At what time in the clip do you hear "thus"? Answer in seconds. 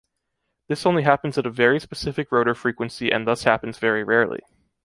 3.27-3.43